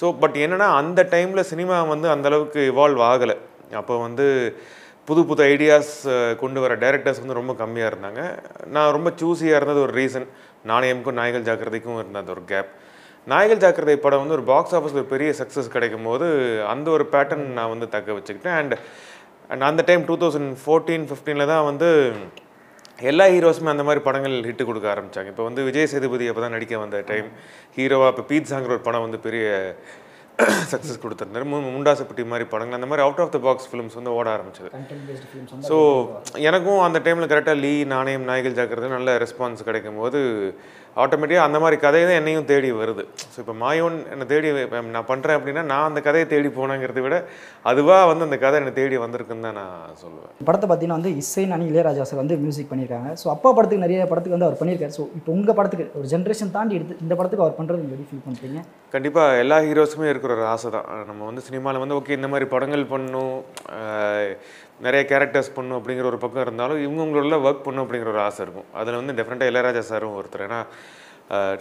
ஸோ 0.00 0.06
பட் 0.22 0.36
என்னென்னா 0.46 0.66
அந்த 0.80 1.00
டைமில் 1.14 1.48
சினிமா 1.52 1.76
வந்து 1.94 2.08
அந்தளவுக்கு 2.16 2.60
இவால்வ் 2.72 3.00
ஆகலை. 3.12 3.38
அப்போ 3.80 3.94
வந்து 4.06 4.26
புது 5.08 5.20
புது 5.28 5.42
ஐடியாஸ் 5.52 5.92
கொண்டு 6.40 6.58
வர 6.62 6.72
டேரக்டர்ஸ் 6.82 7.20
வந்து 7.22 7.36
ரொம்ப 7.38 7.52
கம்மியாக 7.60 7.90
இருந்தாங்க. 7.92 8.22
நான் 8.74 8.94
ரொம்ப 8.96 9.10
சூஸியாக 9.20 9.58
இருந்தது 9.58 9.80
ஒரு 9.84 9.92
ரீசன் 10.00 10.26
நாணயமுக்கும் 10.70 11.18
நாய்கள் 11.20 11.46
ஜாக்கிரதைக்கும் 11.48 11.98
இருந்த 12.00 12.22
அந்த 12.22 12.32
ஒரு 12.36 12.42
கேப் 12.50 12.70
நாய்கள் 13.32 13.62
ஜாக்கிரதை 13.62 13.96
படம் 14.04 14.22
வந்து 14.22 14.36
ஒரு 14.38 14.44
பாக்ஸ் 14.50 14.74
ஆஃபீஸில் 14.78 15.00
ஒரு 15.02 15.10
பெரிய 15.14 15.30
சக்ஸஸ் 15.40 15.74
கிடைக்கும் 15.76 16.06
போது 16.08 16.26
அந்த 16.72 16.88
ஒரு 16.96 17.04
பேட்டர்ன் 17.14 17.46
நான் 17.58 17.72
வந்து 17.74 17.86
தக்க 17.94 18.18
வச்சுக்கிட்டேன். 18.18 18.58
அண்ட் 18.60 18.74
அண்ட் 19.52 19.66
அந்த 19.70 19.82
டைம் 19.88 20.02
டூ 20.10 20.16
தௌசண்ட் 20.22 20.52
ஃபோர்டீன் 20.62 21.06
ஃபிஃப்டீனில் 21.10 21.50
தான் 21.52 21.66
வந்து 21.70 21.88
எல்லா 22.98 23.24
ஹீரோஸுமே 23.32 23.70
அந்த 23.72 23.84
மாதிரி 23.88 24.00
படங்கள் 24.06 24.34
ஹிட்டு 24.48 24.64
கொடுக்க 24.68 24.86
ஆரம்பிச்சாங்க. 24.94 25.28
இப்போ 25.32 25.44
வந்து 25.48 25.60
விஜய் 25.68 25.90
சேதுபதி 25.92 26.24
அப்போ 26.30 26.42
தான் 26.44 26.54
நடிக்க 26.56 26.78
வந்த 26.84 27.00
டைம் 27.10 27.28
ஹீரோவாக 27.76 28.12
இப்போ 28.14 28.24
பீட்ஸாங்கிற 28.30 28.74
ஒரு 28.76 28.84
படம் 28.88 29.06
வந்து 29.06 29.20
பெரிய 29.26 29.46
சக்ஸஸ் 30.72 31.00
கொடுத்துருந்தாரு. 31.02 31.44
முண்டாசப்பட்டி 31.76 32.24
மாதிரி 32.32 32.44
படங்கள் 32.50 32.78
அந்த 32.78 32.88
மாதிரி 32.90 33.02
out 33.04 33.22
of 33.22 33.32
the 33.36 33.38
box 33.46 33.68
films 33.70 33.96
வந்து 33.98 34.10
ஓட 34.18 34.26
ஆரம்பிச்சது. 34.36 34.68
ஸோ 35.68 35.76
எனக்கும் 36.48 36.82
அந்த 36.86 36.98
டைமில் 37.06 37.30
கரெக்டாக 37.32 37.58
லீ 37.64 37.72
நாணயம் 37.94 38.28
நாய்கள் 38.30 38.56
ஜாக்கிரதை 38.58 38.90
நல்ல 38.96 39.16
ரெஸ்பான்ஸ் 39.24 39.66
கிடைக்கும் 39.68 39.98
போது 40.02 40.20
ஆட்டோமேட்டிக்காக 41.02 41.48
அந்த 41.48 41.58
மாதிரி 41.62 41.76
கதை 41.84 42.00
தான் 42.08 42.18
என்னையும் 42.20 42.46
தேடி 42.50 42.70
வருது. 42.80 43.02
ஸோ 43.32 43.38
இப்போ 43.42 43.54
மாயோன் 43.62 43.96
என்னை 44.12 44.24
தேடி 44.32 44.48
நான் 44.96 45.08
பண்ணுறேன் 45.10 45.36
அப்படின்னா 45.38 45.62
நான் 45.72 45.88
அந்த 45.90 46.00
கதையை 46.06 46.26
தேடி 46.32 46.48
போனேங்கிறத 46.58 47.02
விட 47.06 47.16
அதுவாக 47.70 48.08
வந்து 48.10 48.26
அந்த 48.28 48.38
கதை 48.44 48.56
என்னை 48.60 48.72
தேடி 48.80 48.96
வந்திருக்குன்னு 49.04 49.46
தான் 49.48 49.58
நான் 49.60 49.96
சொல்லுவேன். 50.02 50.32
படத்தை 50.48 50.66
பார்த்தீங்கன்னா 50.68 50.98
வந்து 51.00 51.12
இசை 51.22 51.44
நானி 51.52 51.66
இளையராஜா 51.72 52.06
சார் 52.10 52.22
வந்து 52.22 52.38
மியூசிக் 52.44 52.70
பண்ணியிருக்காங்க. 52.72 53.10
ஸோ 53.22 53.28
அப்பா 53.34 53.52
படத்துக்கு 53.58 53.86
நிறைய 53.86 54.06
படத்துக்கு 54.12 54.36
வந்து 54.36 54.48
அவர் 54.48 54.60
பண்ணியிருக்காரு. 54.62 54.94
ஸோ 54.98 55.04
இப்போ 55.20 55.32
உங்கள் 55.36 55.58
படத்துக்கு 55.60 55.86
ஒரு 56.00 56.08
ஜென்ரேஷன் 56.14 56.54
தாண்டி 56.58 56.78
எடுத்து 56.80 57.00
இந்த 57.06 57.14
படத்துக்கு 57.20 57.46
அவர் 57.46 57.58
பண்ணுறது 57.60 57.82
நீங்கள் 57.82 57.98
எப்படி 57.98 58.08
ஃபீல் 58.10 58.26
பண்ணுறீங்க 58.28 58.60
கண்டிப்பாக 58.94 59.40
எல்லா 59.44 59.56
ஹீரோஸுமே 59.68 60.06
இருக்கிற 60.12 60.32
ஒரு 60.38 60.46
ஆசை 60.54 60.68
தான். 60.76 60.86
நம்ம 61.10 61.20
வந்து 61.30 61.42
சினிமாவில் 61.48 61.82
வந்து 61.84 61.98
ஓகே 62.00 62.16
இந்த 62.18 62.30
மாதிரி 62.32 62.48
படங்கள் 62.54 62.90
பண்ணணும். 62.94 63.36
நிறைய 64.86 65.02
கேரக்டர்ஸ் 65.10 65.54
பண்ணணும் 65.56 65.78
அப்படிங்கிற 65.80 66.06
ஒரு 66.12 66.20
பக்கம் 66.24 66.44
இருந்தாலும் 66.46 66.80
இவங்களோட 66.86 67.36
ஒர்க் 67.48 67.64
பண்ணணும் 67.66 67.84
அப்படிங்கிற 67.86 68.10
ஒரு 68.14 68.22
ஆசை 68.28 68.40
இருக்கும். 68.44 68.68
அதில் 68.80 68.98
வந்து 69.00 69.16
டெஃபினட்டாக 69.18 69.52
இளையராஜா 69.52 69.82
சாரும் 69.90 70.16
ஒருத்தர். 70.20 70.44
ஏன்னா 70.48 70.60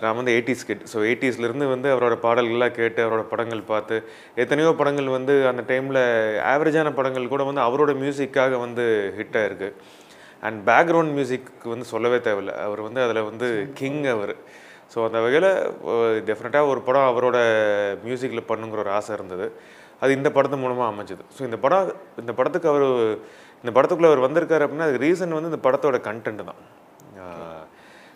நான் 0.02 0.18
வந்து 0.18 0.34
எயிட்டிஸ் 0.36 0.66
கிட் 0.68 0.84
ஸோ 0.92 0.98
எயிட்டிஸ்லேருந்து 1.08 1.66
வந்து 1.72 1.88
அவரோட 1.94 2.16
பாடல்கள்லாம் 2.25 2.75
கேட்டு 2.78 3.02
அவரோட 3.06 3.24
படங்கள் 3.31 3.64
பார்த்து 3.72 3.96
எத்தனையோ 4.44 4.69
படங்கள் 4.81 5.10
வந்து 5.16 5.34
அந்த 5.52 5.64
டைமில் 5.72 6.02
ஆவரேஜான 6.52 6.94
படங்கள் 7.00 7.31
கூட 7.34 7.44
வந்து 7.50 7.62
அவரோட 7.68 7.94
மியூசிக்காக 8.04 8.60
வந்து 8.66 8.86
ஹிட் 9.18 9.38
ஆயிருக்கு. 9.42 9.70
அண்ட் 10.48 10.60
பேக்ரவுண்ட் 10.70 11.13
மியூசிக் 11.18 11.50
வந்து 11.74 11.88
சொல்லவே 11.94 12.20
தேவையில்லை. 12.28 12.56
அவர் 12.68 12.81
வந்து 12.88 13.02
அதில் 13.06 13.28
வந்து 13.30 13.50
கிங் 13.80 14.02
அவர். 14.16 14.34
ஸோ 14.94 14.98
அந்த 15.08 15.20
வகையில் 15.25 15.50
டெஃபினட்டாக 16.30 16.72
ஒரு 16.74 16.81
படம் 16.88 17.10
அவரோட 17.12 17.38
மியூசிக்கில் 18.06 18.50
பண்ணுங்கிற 18.52 18.81
ஒரு 18.86 18.94
ஆசை 18.98 19.12
இருந்தது. 19.18 19.48
அது 20.04 20.12
இந்த 20.20 20.30
படத்து 20.38 20.58
மூலமாக 20.64 20.90
அமைஞ்சது. 20.94 21.24
ஸோ 21.36 21.42
இந்த 21.50 21.58
படம் 21.66 21.88
இந்த 22.24 22.34
படத்துக்கு 22.40 22.70
அவர் 22.74 22.88
இந்த 23.62 23.72
படத்துக்குள்ளே 23.78 24.10
அவர் 24.12 24.26
வந்திருக்காரு 24.28 24.66
அப்படின்னா 24.66 24.88
அதுக்கு 24.88 25.06
ரீசன் 25.08 25.38
வந்து 25.38 25.52
இந்த 25.52 25.62
படத்தோட 25.68 26.00
கண்டென்ட் 26.10 26.44
தான். 26.50 26.62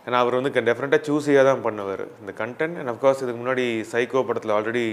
ஏன்னா 0.06 0.20
அவர் 0.24 0.38
வந்து 0.38 0.52
டெஃபினட்டாக 0.68 1.02
சூஸியாக 1.08 1.46
தான் 1.50 1.64
பண்ணுவார். 1.66 2.04
இந்த 2.22 2.32
கண்டென்ட் 2.42 2.78
அண்ட் 2.82 2.92
அஃப்கோர்ஸ் 2.94 3.22
இதுக்கு 3.24 3.40
முன்னாடி 3.42 3.66
சைக்கோ 3.92 4.22
படத்தில் 4.28 4.54
ஆல்ரெடி 4.58 4.86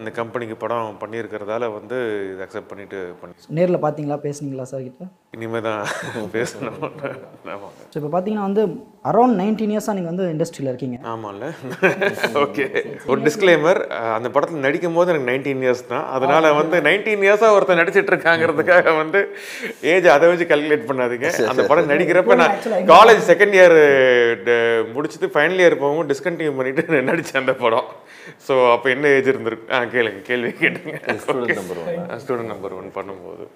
இந்த 0.00 0.10
கம்பெனிக்கு 0.18 0.56
படம் 0.64 0.98
பண்ணியிருக்கிறதால 1.02 1.70
வந்து 1.78 1.96
இது 2.32 2.42
அக்செப்ட் 2.46 2.70
பண்ணிட்டு 2.72 2.98
பண்ணி 3.22 3.56
நேரில் 3.58 3.82
பார்த்தீங்களா 3.84 4.18
பேசுனீங்களா 4.26 4.66
சார் 4.72 4.86
கிட்ட? 4.88 5.04
இனிமேல் 5.36 5.66
தான் 5.68 5.80
பேசணும் 6.36 6.78
ஸோ 7.92 7.96
இப்போ 7.98 8.10
பார்த்தீங்கன்னா 8.12 8.46
வந்து 8.48 8.62
அரௌண்ட் 9.10 9.36
நைன்டீன் 9.40 9.72
இயர்ஸாக 9.74 9.94
நீங்கள் 9.96 10.12
வந்து 10.12 10.24
இண்டஸ்ட்ரியில் 10.34 10.70
இருக்கீங்க. 10.70 10.96
ஆமாம்ல 11.12 11.48
ஓகே 12.44 12.64
ஒரு 13.10 13.18
டிஸ்க்ளைமர் 13.26 13.80
அந்த 14.16 14.28
படத்தில் 14.34 14.64
நடிக்கும் 14.66 14.96
போது 14.98 15.12
எனக்கு 15.12 15.30
நைன்டீன் 15.30 15.62
இயர்ஸ் 15.66 15.84
தான். 15.92 16.06
அதனால 16.16 16.52
வந்து 16.60 16.76
நைன்டீன் 16.88 17.24
இயர்ஸாக 17.26 17.56
ஒருத்தர் 17.56 17.80
நடிச்சிட்டு 17.82 18.12
இருக்காங்கிறதுக்காக 18.14 18.96
வந்து 19.02 19.20
ஏஜ் 19.92 20.08
அதை 20.16 20.28
வச்சு 20.32 20.48
கால்குலேட் 20.52 20.88
பண்ணாதீங்க. 20.90 21.28
அந்த 21.52 21.64
படம் 21.70 21.92
நடிக்கிறப்ப 21.94 22.38
நான் 22.42 22.56
காலேஜ் 22.94 23.22
செகண்ட் 23.30 23.56
இயர் 23.58 23.78
முடிச்சுட்டு 24.94 25.28
ஃபைனல் 25.34 25.60
இயர் 25.62 25.78
போகும்போது 25.82 26.10
டிஸ்கண்டினியூ 26.12 26.52
பண்ணிட்டு 26.58 26.82
நடிச்சேன் 27.10 27.40
அந்த 27.42 27.54
படம். 27.62 27.88
ஸோ 28.46 28.54
அப்போ 28.74 28.88
என்ன 28.94 29.12
ஏஜ் 29.16 29.30
இருந்திருக்கு 29.32 29.72
ஆ 29.76 29.80
கேளுங்க 29.94 30.20
கேள்வி 30.30 30.50
கேட்டுங்க. 30.62 30.94
Student 31.22 31.58
number 31.60 31.80
one 31.84 32.20
student 32.24 32.52
number 32.54 32.76
one 32.80 32.90
பண்ணும்போது. 32.98 33.46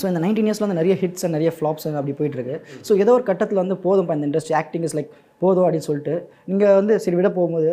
ஸோ 0.00 0.04
இந்த 0.10 0.20
நைன்டீன் 0.24 0.46
இயர்ஸில் 0.48 0.66
வந்து 0.66 0.80
நிறைய 0.80 0.94
ஹிட்ஸ் 1.00 1.26
நிறைய 1.36 1.50
ஃப்ளாப்ஸ் 1.56 1.88
அப்படி 2.00 2.14
போயிட்டு 2.18 2.38
இருக்கு 2.38 2.56
ஸோ 2.88 2.92
ஏதோ 3.04 3.14
ஒரு 3.18 3.24
கட்டத்தில் 3.30 3.62
வந்து 3.62 3.76
போதும்ப்பா 3.86 4.16
இந்த 4.18 4.28
இண்டஸ்ட்ரி 4.30 4.54
ஆக்டிங் 4.60 4.84
இஸ் 4.88 4.96
லைக் 4.98 5.10
போதும் 5.42 5.64
அப்படின்னு 5.64 5.88
சொல்லிட்டு 5.88 6.14
நீங்கள் 6.50 6.78
வந்து 6.80 6.94
சரி 7.06 7.18
விட 7.18 7.30
போகும்போது 7.38 7.72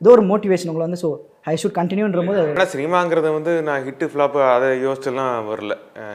ஏதோ 0.00 0.10
ஒரு 0.16 0.24
மோட்டிவேஷன் 0.30 0.70
உங்களை 0.70 0.86
வந்து 0.86 1.00
ஸோ 1.04 1.10
ஐ 1.52 1.54
ஷுட் 1.62 1.78
கண்டினியூன்ற 1.78 2.20
போது 2.28 2.42
ஆனால் 2.44 2.70
சினிமாங்கிறது 2.74 3.30
வந்து 3.36 3.52
நான் 3.68 3.82
ஹிட்டு 3.86 4.06
ஃப்ளாப்பு 4.12 4.40
அதை 4.54 4.68
யோசிச்செல்லாம் 4.84 5.32
வரல. 5.50 5.74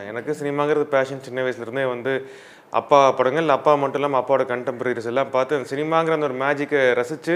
எனக்கு 0.10 0.32
சினிமாங்கிறது 0.40 0.86
பேஷன் 0.96 1.26
சின்ன 1.28 1.44
வயசுலேருந்தே 1.46 1.86
வந்து 1.94 2.14
அப்பா 2.74 2.98
படங்கள் 3.18 3.56
அப்பா 3.58 3.72
மட்டும் 3.82 4.00
இல்லாமல் 4.00 4.22
அப்பாவோட 4.22 4.44
கண்டெம்பரரிஸ் 4.54 5.12
எல்லாம் 5.12 5.34
பார்த்து 5.36 5.58
அந்த 5.58 5.70
சினிமாங்கிற 5.74 6.18
அந்த 6.18 6.30
ஒரு 6.30 6.38
மேஜிக்கை 6.44 6.82
ரசித்து 7.00 7.36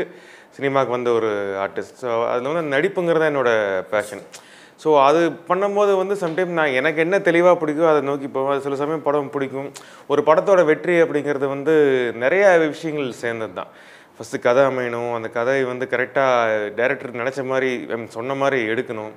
சினிமாவுக்கு 0.57 0.95
வந்த 0.95 1.11
ஒரு 1.19 1.29
ஆர்டிஸ்ட் 1.65 2.01
ஸோ 2.01 2.09
அதில் 2.31 2.49
வந்து 2.51 2.73
நடிப்புங்கிறது 2.75 3.23
தான் 3.23 3.31
என்னோட 3.33 3.51
பேஷன் 3.93 4.23
ஸோ 4.83 4.89
அது 5.07 5.19
பண்ணும்போது 5.49 5.91
வந்து 6.01 6.15
சம்டைம் 6.21 6.51
நான் 6.59 6.75
எனக்கு 6.79 6.99
என்ன 7.05 7.15
தெளிவாக 7.27 7.55
பிடிக்கும் 7.61 7.89
அதை 7.91 7.99
நோக்கி 8.09 8.27
போவேன். 8.35 8.61
சில 8.65 8.75
சமயம் 8.81 9.05
படம் 9.07 9.33
பிடிக்கும். 9.35 9.69
ஒரு 10.11 10.21
படத்தோட 10.29 10.61
வெற்றி 10.69 10.95
அப்படிங்கிறது 11.03 11.47
வந்து 11.55 11.73
நிறைய 12.23 12.45
விஷயங்கள் 12.73 13.19
சேர்ந்தது 13.23 13.53
தான் 13.59 13.69
ஃபஸ்ட்டு 14.15 14.43
கதை 14.45 14.63
அமையணும். 14.69 15.11
அந்த 15.17 15.29
கதை 15.37 15.55
வந்து 15.71 15.85
கரெக்டாக 15.93 16.67
டைரக்டர் 16.79 17.19
நினச்ச 17.21 17.45
மாதிரி 17.51 17.71
சொன்ன 18.17 18.35
மாதிரி 18.41 18.59
எடுக்கணும். 18.73 19.13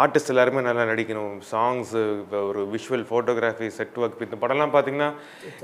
ஆர்டிஸ்ட் 0.00 0.32
எல்லாருமே 0.32 0.60
நல்லா 0.66 0.84
நடிக்கணும். 0.90 1.34
சாங்ஸு 1.50 2.02
இப்போ 2.20 2.38
ஒரு 2.50 2.60
விஷுவல் 2.74 3.04
ஃபோட்டோகிராஃபி 3.08 3.66
செட் 3.78 3.98
ஒர்க் 4.02 4.24
இந்த 4.26 4.36
படம்லாம் 4.44 4.72
பார்த்தீங்கன்னா 4.74 5.08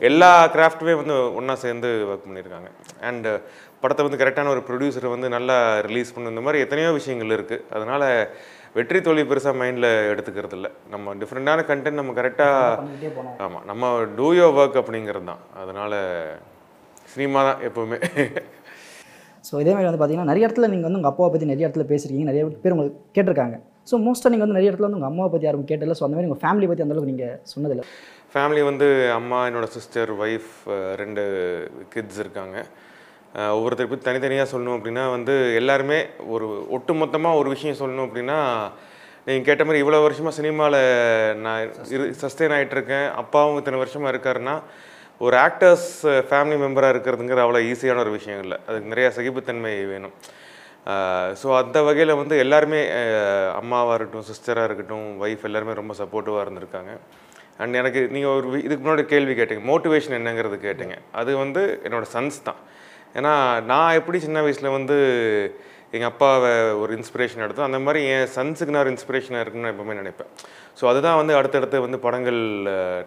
எல்லா 0.08 0.30
கிராஃப்ட்டுமே 0.54 0.94
வந்து 1.00 1.16
ஒன்றா 1.38 1.54
சேர்ந்து 1.64 1.90
ஒர்க் 2.10 2.26
பண்ணியிருக்காங்க 2.26 2.70
அண்டு 3.10 3.32
படத்தை 3.82 4.04
வந்து 4.06 4.20
கரெக்டான 4.22 4.52
ஒரு 4.54 4.62
ப்ரொடியூசர் 4.68 5.14
வந்து 5.14 5.28
நல்லா 5.36 5.56
ரிலீஸ் 5.88 6.14
பண்ண 6.14 6.32
இந்த 6.34 6.44
மாதிரி 6.46 6.62
எத்தனையோ 6.64 6.90
விஷயங்கள் 6.98 7.34
இருக்குது 7.38 7.64
அதனால் 7.76 8.06
வெற்றி 8.76 8.98
தோல்வி 9.06 9.24
பெருசாக 9.28 9.58
மைண்டில் 9.60 9.90
எடுத்துக்கிறது 10.12 10.56
இல்லை. 10.58 10.70
நம்ம 10.94 11.14
டிஃப்ரெண்ட்டான 11.20 11.64
கண்டென்ட் 11.70 12.00
நம்ம 12.00 12.14
கரெக்டாக 12.18 13.36
ஆமாம் 13.46 13.64
நம்ம 13.70 13.92
டூ 14.18 14.28
யோ 14.38 14.48
ஒர்க் 14.60 14.80
அப்படிங்கிறது 14.82 15.28
தான் 15.32 15.44
அதனால் 15.62 15.98
சினிமா 17.12 17.40
தான் 17.48 17.62
எப்போவுமே. 17.68 17.98
ஸோ 19.48 19.54
இதே 19.62 19.72
மாதிரி 19.74 19.88
வந்து 19.88 20.00
பார்த்தீங்கன்னா 20.00 20.30
நிறைய 20.32 20.46
இடத்துல 20.46 20.68
நீங்கள் 20.72 20.88
வந்து 20.88 21.00
உங்கள் 21.00 21.12
அப்பாவை 21.12 21.30
பற்றி 21.34 21.50
நிறைய 21.52 21.66
இடத்துல 21.68 21.84
பேசியிருக்கீங்க 21.92 22.30
நிறைய 22.30 22.44
பேர் 22.64 22.74
உங்களுக்கு 22.76 22.98
கேட்டிருக்காங்க. 23.16 23.56
ஸோ 23.90 23.96
மோஸ்ட்டாக 24.06 24.32
நீங்கள் 24.32 24.46
வந்து 24.46 24.58
நிறைய 24.58 24.70
இடத்துல 24.70 24.86
வந்து 24.88 24.98
உங்கள் 24.98 25.10
அம்மாவை 25.12 25.30
பற்றி 25.34 25.46
யாரும் 25.48 25.68
கேட்டல 25.70 25.94
ஸோ 25.98 26.04
அந்த 26.06 26.16
மாதிரி 26.16 26.28
உங்கள் 26.30 26.42
ஃபேமிலி 26.44 26.66
பற்றி 26.70 26.84
அந்தளவுக்கு 26.84 27.12
நீங்கள் 27.12 27.38
சொன்னதில்லை. 27.52 27.86
ஃபேமிலி 28.34 28.62
வந்து 28.70 28.88
அம்மா 29.18 29.38
என்னோடய 29.48 29.72
சிஸ்டர் 29.76 30.10
ஒய்ஃப் 30.24 30.52
ரெண்டு 31.02 31.22
கிட்ஸ் 31.94 32.20
இருக்காங்க. 32.24 32.56
ஒவ்வொருத்தருக்கு 33.54 34.06
தனித்தனியாக 34.08 34.48
சொல்லணும் 34.52 34.76
அப்படின்னா 34.76 35.02
வந்து 35.14 35.34
எல்லாருமே 35.60 35.98
ஒரு 36.34 36.46
ஒட்டுமொத்தமாக 36.76 37.40
ஒரு 37.40 37.48
விஷயம் 37.54 37.80
சொல்லணும் 37.80 38.06
அப்படின்னா 38.08 38.38
நீங்கள் 39.26 39.46
கேட்ட 39.48 39.62
மாதிரி 39.68 39.82
இவ்வளோ 39.82 39.98
வருஷமாக 40.04 40.36
சினிமாவில் 40.36 40.78
நான் 41.44 41.72
இரு 41.94 42.04
சஸ்டெயின் 42.22 42.54
ஆகிட்டுருக்கேன் 42.56 43.08
அப்பாவும் 43.22 43.58
இத்தனை 43.60 43.80
வருஷமாக 43.82 44.12
இருக்காருன்னா 44.12 44.54
ஒரு 45.18 45.36
ஆக்டர்ஸ் 45.36 46.02
ஃபேமிலி 46.02 46.56
மெம்பராக 46.56 46.92
இருக்கிறதுங்கிற 46.92 47.38
அவ்வளோ 47.38 47.74
ஈஸியான 47.74 47.96
ஒரு 47.96 48.10
விஷயம் 48.10 48.40
இல்லை. 48.40 48.58
அதுக்கு 48.66 48.94
நிறையா 48.94 49.08
சகிப்புத்தன்மை 49.08 49.84
வேணும். 49.84 50.12
ஸோ 51.42 51.56
அந்த 51.56 51.82
வகையில் 51.82 52.14
வந்து 52.14 52.38
எல்லாருமே 52.38 52.88
அம்மாவாக 53.54 53.94
இருக்கட்டும் 53.94 54.34
சிஸ்டராக 54.34 54.64
இருக்கட்டும் 54.64 55.24
ஒய்ஃப் 55.24 55.44
எல்லாருமே 55.44 55.72
ரொம்ப 55.72 55.94
சப்போர்ட்டிவாக 55.94 56.46
இருந்திருக்காங்க. 56.46 56.98
அண்ட் 57.58 57.74
எனக்கு 57.74 58.06
நீங்கள் 58.06 58.30
ஒரு 58.30 58.48
வி- 58.48 58.64
இதுக்கு 58.64 58.88
முன்னாடி 58.88 59.02
கேள்வி 59.02 59.42
கேட்டீங்க. 59.42 59.58
மோட்டிவேஷன் 59.58 60.14
என்னங்கிறது 60.14 60.58
கேட்டீங்க. 60.66 60.96
அது 61.12 61.36
வந்து 61.36 61.80
என்னோட 61.84 62.04
சன்ஸ் 62.12 62.42
தான். 62.44 62.54
ஏன்னா 63.14 63.62
நான் 63.62 63.94
எப்படி 63.94 64.18
சின்ன 64.18 64.40
வயசில் 64.40 64.68
வந்து 64.68 64.96
எங்கள் 65.94 66.10
அப்பாவை 66.12 66.50
ஒரு 66.82 66.92
இன்ஸ்பிரேஷன் 66.98 67.44
எடுத்தோம். 67.44 67.68
அந்த 67.68 67.78
மாதிரி 67.84 68.00
என் 68.14 68.30
சன்ஸுக்கு 68.34 68.72
நான் 68.74 68.84
ஒரு 68.84 68.92
இன்ஸ்பிரேஷனாக 68.94 69.42
இருக்குன்னு 69.44 69.70
எப்பவுமே 69.72 69.94
நினைப்பேன். 70.00 70.30
ஸோ 70.78 70.84
அதுதான் 70.90 71.18
வந்து 71.20 71.34
அடுத்தடுத்து 71.38 71.78
வந்து 71.84 71.98
படங்கள் 72.06 72.40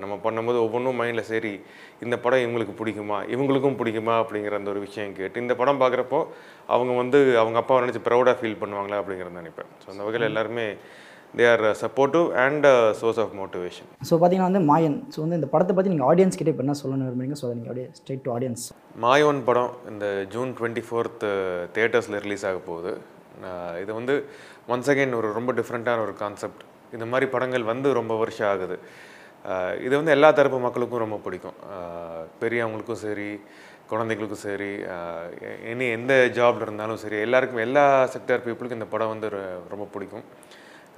நம்ம 0.04 0.16
பண்ணும்போது 0.24 0.60
ஒவ்வொன்றும் 0.66 0.98
மைண்டில் 1.02 1.30
சரி 1.32 1.54
இந்த 2.06 2.16
படம் 2.24 2.44
இவங்களுக்கு 2.46 2.76
பிடிக்குமா? 2.82 3.20
இவங்களுக்கும் 3.36 3.78
பிடிக்குமா? 3.82 4.16
அப்படிங்கிற 4.24 4.56
அந்த 4.62 4.72
ஒரு 4.74 4.82
விஷயம் 4.88 5.14
கேட்டு 5.20 5.44
இந்த 5.46 5.56
படம் 5.62 5.82
பார்க்குறப்போ 5.84 6.22
அவங்க 6.76 6.96
வந்து 7.02 7.20
அவங்க 7.44 7.60
அப்பாவை 7.62 7.82
நினச்சி 7.84 8.02
ப்ரௌடாக 8.08 8.36
ஃபீல் 8.42 8.60
பண்ணுவாங்களா? 8.64 9.00
அப்படிங்கிறத 9.02 9.38
நினைப்பேன். 9.44 9.72
ஸோ 9.84 9.88
அந்த 9.94 10.04
வகையில் 10.08 10.30
எல்லாருமே 10.32 10.68
they 11.40 11.44
are 11.52 11.64
supportive 11.82 12.26
and 12.46 12.66
source 13.00 13.20
of 13.24 13.34
motivation 13.42 13.88
so 14.10 14.14
பார்த்தீங்கன்னா 14.16 14.50
வந்து 14.50 14.64
மாயன். 14.72 14.98
ஸோ 15.14 15.18
வந்து 15.24 15.38
இந்த 15.40 15.50
படத்தை 15.54 15.74
பற்றி 15.78 15.92
நீங்கள் 15.94 16.10
ஆடியன்ஸ் 16.12 16.38
கிட்டே 16.40 16.54
இப்போ 16.54 16.64
என்ன 16.66 16.76
சொல்லணும்னு 16.82 17.08
விரும்புறீங்க? 17.08 17.38
ஸோ 17.42 17.48
நீங்கள் 17.58 17.72
அப்படியே 17.72 17.88
ஸ்ட்ரெயிட் 18.00 18.26
டு 18.28 18.34
ஆடியன்ஸ் 18.36 18.66
மாயோன் 19.06 19.42
படம் 19.50 19.72
இந்த 19.92 20.08
ஜூன் 20.34 20.52
டுவெண்ட்டி 20.60 20.84
ஃபோர்த் 20.88 21.26
தேட்டர்ஸில் 21.78 22.20
ரிலீஸ் 22.26 22.46
ஆக 22.52 22.60
போகுது. 22.70 22.94
இது 23.84 23.92
வந்து 24.00 24.14
ஒன்ஸ் 24.74 24.92
அகைன் 24.94 25.18
ஒரு 25.20 25.28
ரொம்ப 25.40 25.52
டிஃப்ரெண்ட்டான 25.60 26.04
ஒரு 26.08 26.16
கான்செப்ட் 26.24 26.64
இந்த 26.96 27.06
மாதிரி 27.12 27.28
படங்கள் 27.36 27.70
வந்து 27.72 27.90
ரொம்ப 28.00 28.14
வருஷம் 28.22 28.50
ஆகுது. 28.54 28.78
இது 29.86 29.94
வந்து 30.00 30.14
எல்லா 30.16 30.30
தரப்பு 30.40 30.58
மக்களுக்கும் 30.66 31.04
ரொம்ப 31.06 31.18
பிடிக்கும். 31.26 31.58
பெரியவங்களுக்கும் 32.42 33.04
சரி 33.06 33.30
குழந்தைங்களுக்கும் 33.92 34.44
சரி 34.48 34.72
இனி 35.72 35.86
எந்த 35.98 36.14
ஜாப்ல 36.38 36.66
இருந்தாலும் 36.68 37.00
சரி 37.04 37.18
எல்லாருக்கும் 37.26 37.64
எல்லா 37.68 37.86
செக்டர் 38.14 38.44
பீப்புளுக்கும் 38.46 38.80
இந்த 38.80 38.90
படம் 38.94 39.12
வந்து 39.14 39.30
ரொம்ப 39.74 39.86
பிடிக்கும். 39.96 40.26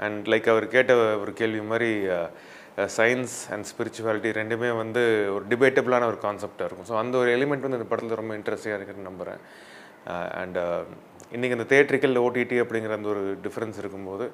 அண்ட் 0.05 0.29
லைக் 0.33 0.49
அவர் 0.53 0.65
கேட்ட 0.75 0.93
ஒரு 1.23 1.33
கேள்வி 1.41 1.61
மாதிரி 1.71 1.91
சயின்ஸ் 2.97 3.35
அண்ட் 3.53 3.67
ஸ்பிரிச்சுவாலிட்டி 3.71 4.29
ரெண்டுமே 4.39 4.69
வந்து 4.81 5.01
ஒரு 5.35 5.43
டிபேட்டபிளான 5.51 6.07
ஒரு 6.11 6.19
கான்செப்டாக 6.25 6.67
இருக்கும். 6.67 6.87
ஸோ 6.89 6.95
அந்த 7.01 7.15
ஒரு 7.21 7.29
எலிமெண்ட் 7.37 7.65
வந்து 7.65 7.79
இந்த 7.79 7.89
படத்தில் 7.91 8.21
ரொம்ப 8.21 8.35
இன்ட்ரெஸ்டிங்காக 8.39 8.79
இருக்குன்னு 8.79 9.09
நம்புகிறேன் 9.11 9.41
அண்ட் 10.41 10.57
uh, 10.57 10.79
uh, 10.79 10.83
இன்றைக்கி 11.35 11.55
இந்த 11.57 11.67
தேட்ரிக்கல் 11.73 12.17
ஓடிடி 12.23 12.57
அப்படிங்கிற 12.63 12.93
அந்த 12.97 13.09
ஒரு 13.13 13.21
டிஃப்ரென்ஸ் 13.45 13.77
இருக்கும்போது 13.81 14.25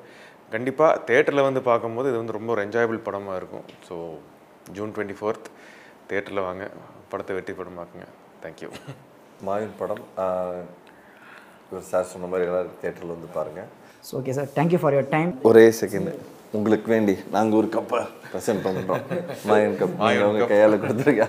கண்டிப்பாக 0.53 1.01
தேட்டரில் 1.09 1.47
வந்து 1.47 1.61
பார்க்கும்போது 1.67 2.07
இது 2.11 2.21
வந்து 2.21 2.35
ரொம்ப 2.37 2.49
ஒரு 2.55 2.61
என்ஜாயபிள் 2.67 2.99
படமாக 3.07 3.39
இருக்கும். 3.41 3.65
ஸோ 3.87 3.95
ஜூன் 4.77 4.93
டுவெண்ட்டி 4.95 5.17
ஃபோர்த் 5.19 5.47
தேட்டரில் 6.11 6.45
வாங்க 6.47 6.65
படத்தை 7.11 7.35
வெற்றி 7.37 7.55
படமாக்குங்க. 7.59 8.07
தேங்க்யூ 8.45 8.71
மாயன் 9.47 9.77
படம் 9.81 10.03
uh, 10.25 10.61
சார் 11.91 12.11
சொன்ன 12.13 12.29
மாதிரி 12.31 12.47
எல்லாம் 12.49 12.71
தேட்டரில் 12.83 13.15
வந்து 13.15 13.29
பாருங்கள் 13.37 13.69
so 14.07 14.11
okay 14.19 14.33
sir 14.37 14.49
thank you 14.57 14.79
for 14.81 14.95
your 14.95 15.09
time 15.15 15.31
ஒரே 15.49 15.63
செகண்ட் 15.81 16.11
உங்களுக்கு 16.57 16.87
வேண்டி 16.93 17.13
நாங்கள் 17.35 17.57
ஒரு 17.59 17.67
கப்பை 17.75 17.99
ப்ரெசென்ட் 18.31 18.61
பண்ணுறோம் 18.65 19.01
மாயன் 19.49 19.75
கப் 19.79 19.95
அவங்க 20.05 20.47
கையால் 20.51 20.81
கொடுத்துருக்கா? 20.83 21.27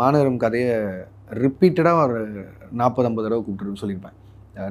மாநகரம் 0.00 0.40
கதையை 0.44 0.74
ரிப்பீட்டடாக 1.42 2.04
ஒரு 2.06 2.18
நாற்பது 2.80 3.08
ஐம்பது 3.08 3.26
தடவை 3.26 3.40
கூப்பிட்டுருன்னு 3.42 3.82
சொல்லியிருப்பேன். 3.82 4.16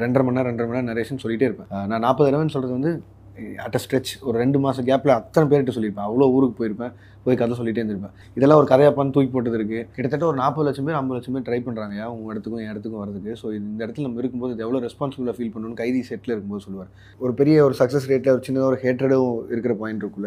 ரெண்டரை 0.04 0.24
மணி 0.26 0.38
நேரம் 0.38 0.50
ரெண்டரை 0.52 0.68
மணி 0.68 0.78
நேரம் 0.78 0.92
நரேஷன் 0.92 1.22
சொல்லிட்டே 1.24 1.48
இருப்பேன். 1.50 1.70
நான் 1.92 2.04
நாற்பது 2.06 2.28
தடவைன்னு 2.28 2.56
சொல்கிறது 2.56 2.78
வந்து 2.78 2.92
அட் 3.66 3.76
அ 3.78 3.80
ஸ்ட்ரெச் 3.84 4.12
ஒரு 4.28 4.36
ரெண்டு 4.44 4.58
மாதம் 4.64 4.88
கேப்பில் 4.90 5.18
அத்தனை 5.20 5.46
பேர்கிட்ட 5.52 5.74
சொல்லியிருப்பேன். 5.76 6.08
அவ்வளோ 6.10 6.28
ஊருக்கு 6.36 6.58
போயிருப்பேன் 6.60 6.94
போய் 7.26 7.38
கதை 7.40 7.54
சொல்லிகிட்டே 7.60 7.82
இருந்திருப்பேன். 7.82 8.16
இதெல்லாம் 8.38 8.60
ஒரு 8.62 8.68
கதையாப்பான்னு 8.72 9.14
தூக்கி 9.14 9.30
போட்டது 9.36 9.58
இருக்குது 9.60 9.84
கிட்டத்தட்ட 9.96 10.26
ஒரு 10.32 10.38
நாற்பது 10.42 10.66
லட்சம் 10.68 10.88
பேர் 10.88 10.98
ஐம்பது 11.00 11.18
லட்சம் 11.18 11.36
பேர் 11.36 11.46
ட்ரை 11.48 11.60
பண்ணுறாங்க 11.68 11.98
உங்கள் 12.16 12.32
இடத்துக்கும் 12.34 12.62
என் 12.64 12.72
இடத்துக்கும் 12.74 13.02
வரதுக்கு 13.04 13.32
ஸோ 13.42 13.46
இந்த 13.60 13.80
இடத்துல 13.86 14.06
நம்ம 14.08 14.22
இருக்கும்போது 14.22 14.54
இது 14.56 14.64
எவ்வளோ 14.66 14.82
ரெஸ்பான்சிபிளாக 14.86 15.36
ஃபீல் 15.38 15.52
பண்ணணும்னு 15.54 15.80
கைதி 15.82 16.02
செட்டில் 16.10 16.34
இருக்கும்போது 16.34 16.66
சொல்லுவார். 16.66 16.92
ஒரு 17.20 17.34
பெரிய 17.40 17.64
ஒரு 17.68 17.76
சக்ஸஸ் 17.82 18.08
ரேட்டில் 18.12 18.34
ஒரு 18.36 18.44
சின்னதாக 18.48 18.72
ஒரு 18.72 18.80
ஹேட்ரடும் 18.84 19.32
இருக்கிற 19.54 19.76
பாயிண்ட் 19.82 20.04
இருக்குல்ல 20.04 20.24